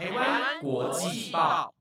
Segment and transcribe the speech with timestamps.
[0.00, 1.74] 台湾国际报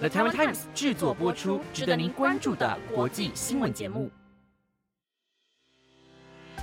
[0.00, 4.10] ，The Taiwan Times 制作播出，值得您关注的国际新闻节目。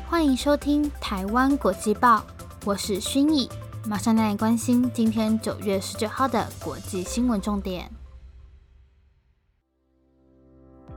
[0.06, 2.26] 欢迎收听台湾国际报，
[2.66, 3.50] 我是薰逸，
[3.86, 7.90] 马上带你关心今天九月十九号的国际新闻重点。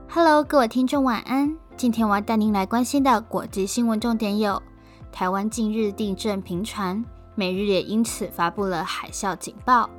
[0.09, 1.57] Hello，各位听众，晚安。
[1.77, 4.61] 今天我要带您来关心的国际新闻重点有：
[5.09, 7.01] 台湾近日地震频传，
[7.35, 9.89] 美日也因此发布了海啸警报；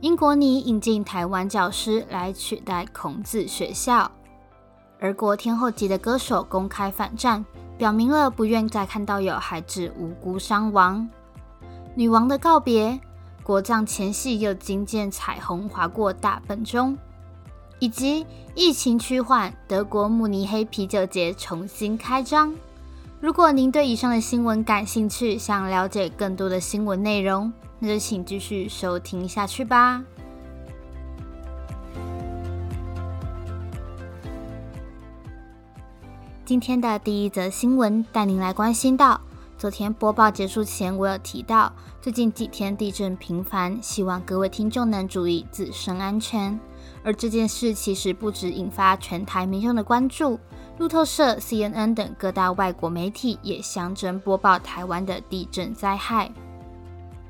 [0.00, 4.10] 英国拟引进台湾教师来取代孔子学校；
[4.98, 7.44] 而国天后级的歌手公开反战，
[7.76, 11.06] 表明了不愿再看到有孩子无辜伤亡；
[11.94, 12.98] 女王的告别，
[13.42, 16.96] 国葬前夕又惊见彩虹划过大本钟。
[17.80, 18.26] 以及
[18.56, 22.52] 疫情趋缓，德国慕尼黑啤酒节重新开张。
[23.20, 30.04] 如果您对以上的新闻感兴趣，想了解更多的新闻内容，那就请继续收听下去吧。
[36.44, 39.20] 今天的第一则新闻带您来关心到，
[39.58, 46.56] 昨天播报结束前，我有提到最近几天地震频繁，希望各位听众能注意自身安全。
[47.02, 50.38] 而这件事其实不止引发全台民众的关注，
[50.78, 56.30] 路透社、CNN 等各大外国媒体也相争播报台湾的地震灾害。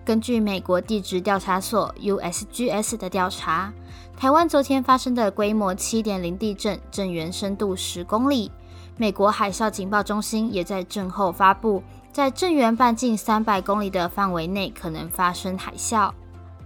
[0.04, 3.72] 根据美国地质调查所 （USGS） 的调查，
[4.18, 8.52] 台湾昨天发生的规模7.0地震，震源深度10公里。
[9.00, 11.82] 美国海啸警报中心也在震后发布，
[12.12, 16.10] 在震源半径300公里的范围内可能发生海啸。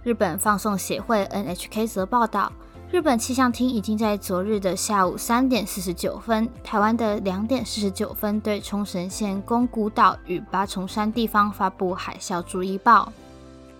[0.01, 2.51] 日本放送协会 （NHK） 则报道。
[2.91, 13.13] 日本气象厅已经在昨日的下午三点四十九分，台湾的两点四十九分，对冲绳县宫古岛与八重山地方发布海啸注意报。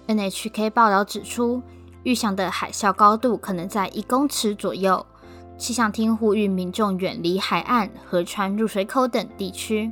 [0.08, 1.62] NHK 报道指出，
[2.04, 5.04] 预想的海啸高度可能在一公尺左右。
[5.58, 9.92] 气象厅呼吁民众远离海岸、河川入水口等地区。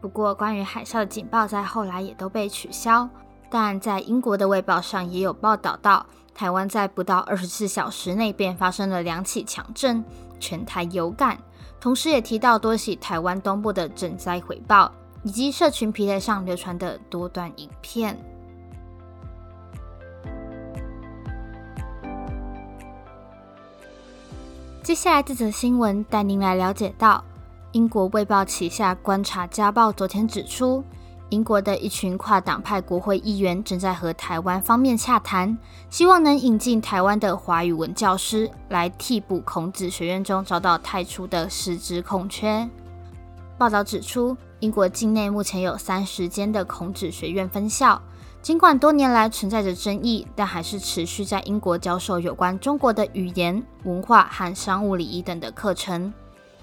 [0.00, 3.08] 不过，关于海啸的警报在后来也都被取消。
[3.50, 6.04] 但在英国的卫报上也有报道到。
[6.34, 10.04] 台湾在不到二十四小时内便发生了两起强震，
[10.40, 11.38] 全台有感。
[11.80, 14.90] 同时也提到多起台湾东部的震灾回报，
[15.22, 18.18] 以及社群平台上流传的多段影片。
[24.84, 27.24] 接下来这则新闻带您来了解到，
[27.72, 30.84] 英国卫报旗下观察家报昨天指出。
[31.30, 35.56] 英国的一群跨党派国会议员正在和台湾方面洽谈，
[35.88, 42.68] 希望能引进台湾的华语文教师来替补孔子学院中遭到太出的师资空缺。
[43.56, 48.00] 报道指出，英国境内目前有三十间的孔子学院分校，
[48.44, 56.12] 尽管多年来存在着争议，但还是持续在英国教授有关中国的语言、文化和商务礼仪等的课程。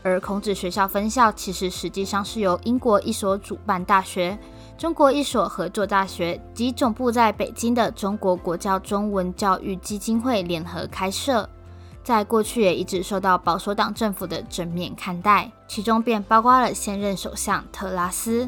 [0.03, 4.37] 而孔子学校分校其实实际上是由英国一所主办大学。
[4.77, 11.49] 中国一所合作大学及总部在北京的中国国教中文教育基金会联合开设，
[12.03, 18.47] 在过去也一直受到保守党政府的正面看待，其中便包括了现任首相特拉斯。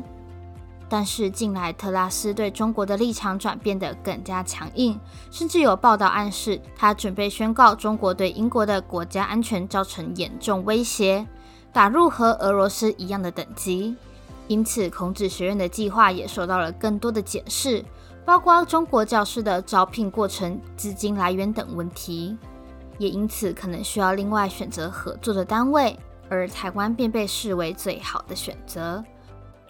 [0.94, 5.00] 但是近来特拉斯对中国的立场转变得更加强硬，
[5.32, 11.26] 甚至有报道暗示他准备宣告中国对英国的国家安全造成严重威胁，
[11.72, 13.96] 打入和俄罗斯一样的等级。
[14.48, 17.84] 因此，孔子学院的计划也受到了更多的检视，
[18.24, 22.38] 包括中国教师的招聘过程、资金来源等问题，
[23.00, 25.98] 也因此可能需要另外选择合作的单位，
[26.30, 29.04] 而台湾便被视为最好的选择。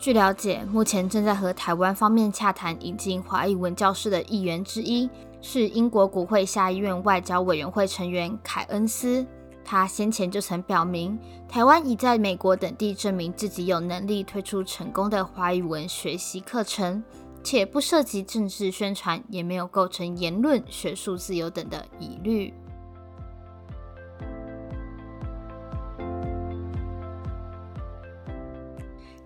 [0.03, 5.09] 据了解，目前正在和台湾方面洽谈引进华裔文教师的议员之一，
[5.39, 9.25] 是英国国会下议院外交委员会成员凯恩斯。
[9.63, 17.01] 他先前就曾表明，台湾已在美国等地证明自己有能力推出成功的华语文学习课程，
[17.41, 22.53] 且不涉及政治宣传，也没有构成言论、学术自由等的疑虑。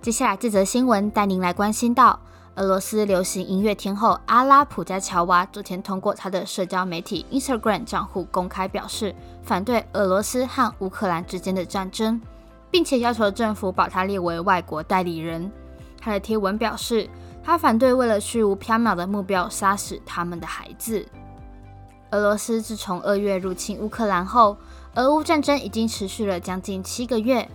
[0.01, 2.19] 接下来这则新闻带您来关心到。
[2.55, 9.13] 俄罗斯流行音乐天后阿拉普加乔娃昨天通过她的社交媒体 Instagram 账户公开表示，
[9.43, 12.19] 反对俄罗斯和乌克兰之间的战争，
[12.71, 15.51] 并且要求政府把她列为外国代理人。
[15.99, 17.09] 她的贴文表示，
[17.43, 21.05] 她反对为了虚无缥缈的目标杀死他们的孩子。
[22.11, 24.57] 俄罗斯自从二月入侵乌克兰后，
[24.95, 27.47] 俄乌战争已经持续了将近七个月，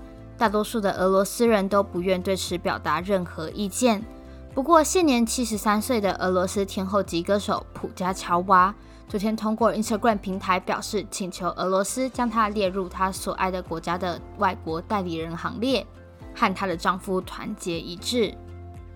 [0.42, 4.04] 大多数的俄罗斯人都不愿对此表达任何意见。
[4.52, 8.74] 不过，现年七十三岁的俄罗斯天后级歌手普加乔娃，
[9.08, 15.86] 昨天通过 Instagram 平台表示，请求俄罗斯将她列入她所爱的国家的外国代理人行列，
[16.34, 18.34] 和她的丈夫团结一致。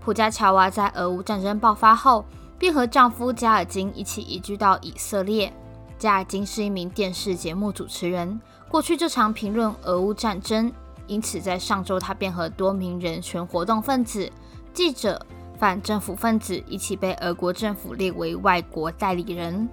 [0.01, 2.25] 普加乔娃在俄乌战争爆发后，
[2.59, 5.53] 便和丈夫加尔金一起移居到以色列。
[5.97, 10.73] 加尔金是一名电视节目主持人，过去就常评论俄乌战争，
[11.07, 14.31] 因此在上周他便和多名人权活动分子、
[14.73, 15.25] 记者。
[15.59, 19.67] 反政府分子一起被俄国政府列为外国代理人。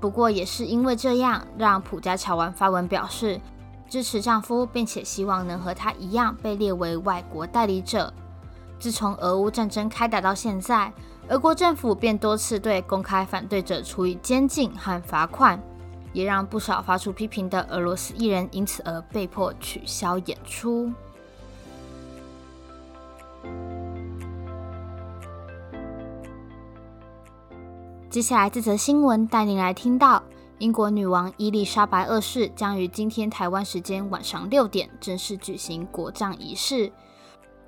[0.00, 3.40] 不过，也是因为这样，让普加乔娃发文表示
[3.88, 8.12] 支持丈夫，并且希望能和他一样被列为外国代理者。
[8.80, 10.92] 自从俄乌战争开打到现在，
[11.28, 15.62] 俄国政府便多次对公开反对者处以监禁和罚款，
[16.12, 20.90] 也让不少发出批评的俄罗斯艺人因此而被迫取消演出。
[28.10, 30.22] 接下来这则新闻带您来听到，
[30.58, 36.92] 英国女王伊丽莎白二世将于今天台湾时间晚上六点正式举行国葬仪式。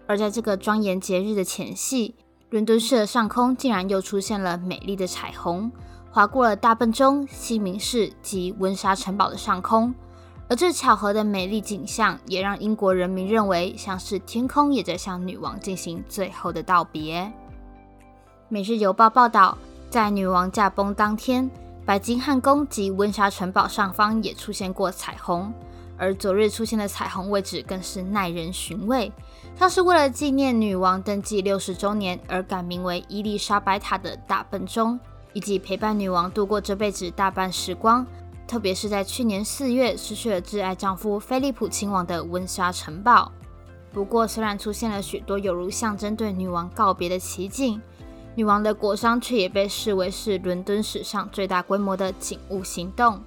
[0.07, 2.15] 而在这个庄严节日的前夕，
[2.51, 5.73] 伦敦市的上空竟然又出现了美丽的彩虹，
[6.15, 9.93] 划过了大笨钟、西敏寺及温莎城堡的上空。
[10.49, 17.33] 而这巧合的美丽景象，也让英国人民认为，像是天空也在向女王进行最后的道别。
[18.49, 19.59] 每日邮报报道。
[19.91, 21.49] 在女王驾崩当天，
[21.87, 25.53] 白金汉宫及温莎城堡上方也出现过彩虹，
[25.97, 29.13] 而昨日出现的彩虹位置更是耐人寻味，
[29.57, 34.99] 像是为了纪念女王登基六十周年而改名为伊丽莎白塔的大笨钟，
[35.35, 38.07] 以及陪伴女王度过这辈子大半时光，
[38.49, 43.31] 特别是在去年四月失去了挚爱丈夫菲利普亲王的温莎城堡。
[43.93, 47.81] 不过，虽然出现了许多有如象征对女王告别的奇景。
[48.37, 53.23] 女王的国殇却也被视为是伦敦史上最大规模的警务行动。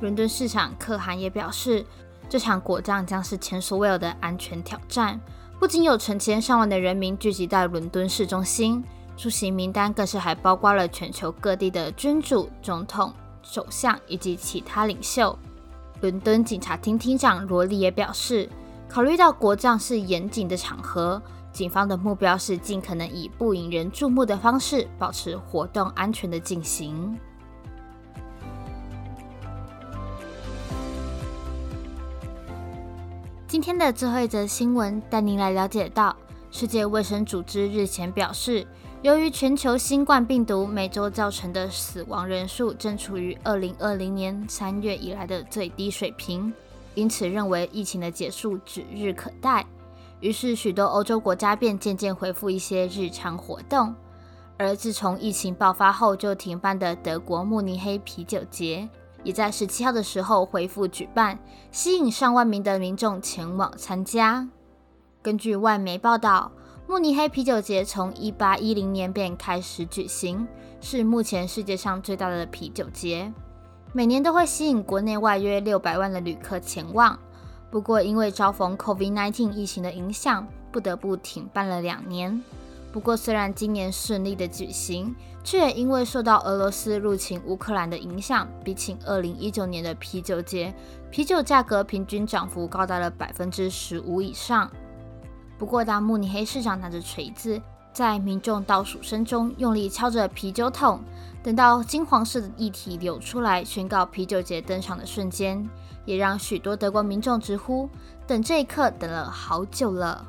[0.00, 1.82] 伦敦市长可汗也表示，
[2.28, 5.18] 这场国葬将是前所未有的安全挑战。
[5.58, 8.84] 不仅有成千上万的人民聚集在伦敦市中心，
[9.16, 13.12] 出席名单更是还包括了全球各地的君主、总统、
[13.42, 15.38] 首相以及其他领袖。
[16.00, 18.48] 伦敦警察厅厅长罗利也表示，
[18.88, 21.22] 考虑到国葬是严谨的场合。
[21.52, 27.16] 警方的目标是尽可能以不引人注目的方式，保持活动安全的进行。
[33.46, 36.16] 今天的最后一则新闻，带您来了解到，
[36.50, 38.66] 世界卫生组织日前表示，
[39.04, 46.50] 由于全球新冠病毒每周造成的死亡人数正处于二零二零年三月以来的最低水平，
[46.94, 49.62] 因此认为疫情的结束指日可待。
[50.20, 53.94] 于是，许多欧洲国家便渐渐恢复一些日常活动。
[54.56, 58.88] 而自从疫情爆发后就停办的德国慕尼黑啤酒节，
[59.22, 61.38] 也在十七号的时候恢复举办，
[61.70, 64.48] 吸引上万名的民众前往参加。
[65.20, 66.50] 根据外媒报道，
[66.86, 70.46] 慕尼黑啤酒节从一八一零年便开始举行，
[70.82, 73.32] 是目前世界上最大的啤酒节，
[73.94, 77.18] 每年都会吸引国内外约六百万的旅客前往。
[77.70, 82.40] 不过，因为遭逢 COVID-19 疫情的影响，不得不停办了两年。
[82.92, 90.72] 不过，虽然今年顺利的举行，却也因为受到俄罗斯入侵乌克兰的影响，比起2019年的啤酒节，
[91.10, 94.70] 啤酒价格平均涨幅高达了百分之十五以上。
[95.58, 97.60] 不过，当慕尼黑市长拿着锤子，
[97.92, 101.00] 在民众倒数声中用力敲着啤酒桶，
[101.42, 105.68] 等到金黄色的液体流出来，宣告啤酒节登场的瞬间。
[106.04, 107.88] 也让许多德国民众直呼
[108.26, 110.26] ：“等这一刻等了好久了。”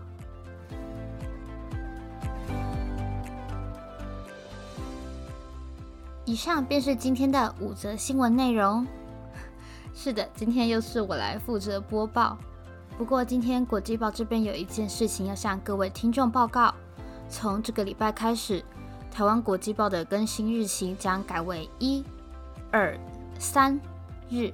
[6.23, 8.87] 以上便是今天的五则新闻内容。
[9.93, 12.37] 是的，今天又是我来负责播报。
[12.97, 16.73] 不过今天国际报这边有一件事情要向各位听众报告：
[17.27, 18.63] 从这个礼拜开始，
[19.11, 22.05] 台湾国际报的更新日期将改为一、
[22.71, 22.97] 二、
[23.37, 23.77] 三
[24.29, 24.49] 日。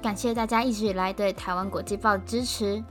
[0.00, 2.82] 感谢大家一直以来对台湾国际报的支持，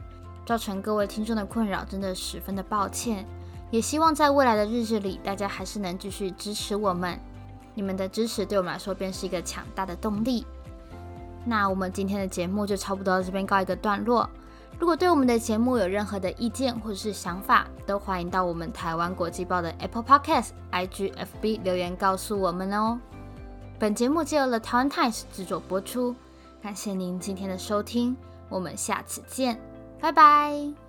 [0.46, 3.26] 造成各位听众的困扰，真的十分的抱歉。
[3.72, 7.20] 也希望在未来的日子里，大家还是能继续支持我们。
[7.74, 10.46] 你们的支持对我们来说便是一个强大的动力。
[11.46, 14.30] 那我们今天的节目就差不多到这边告一个段落。
[14.80, 23.00] 如果对我们的节目有任何的意见或者是想法，都欢迎到我们台湾国际报的 Apple Podcast、IGFB 留言告诉我们哦。
[23.80, 26.16] 本节目借由了台湾 Times 制作播出。
[26.62, 28.16] 感谢您今天的收听，
[28.50, 29.60] 我们下次见，
[30.00, 30.87] 拜拜。